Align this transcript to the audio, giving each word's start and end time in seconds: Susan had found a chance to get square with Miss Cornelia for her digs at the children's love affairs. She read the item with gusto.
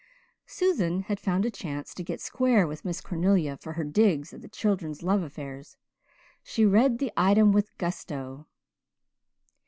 Susan 0.47 1.01
had 1.03 1.19
found 1.19 1.45
a 1.45 1.51
chance 1.51 1.93
to 1.93 2.03
get 2.03 2.19
square 2.19 2.65
with 2.65 2.83
Miss 2.83 3.01
Cornelia 3.01 3.55
for 3.55 3.73
her 3.73 3.83
digs 3.83 4.33
at 4.33 4.41
the 4.41 4.49
children's 4.49 5.03
love 5.03 5.21
affairs. 5.21 5.77
She 6.41 6.65
read 6.65 6.97
the 6.97 7.11
item 7.15 7.51
with 7.51 7.77
gusto. 7.77 8.47